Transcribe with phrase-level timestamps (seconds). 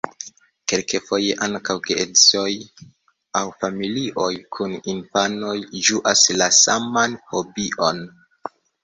[0.71, 2.53] Kelkfoje ankaŭ geedzoj
[3.41, 5.53] aŭ familioj kun infanoj
[5.89, 8.03] ĝuas la saman hobion.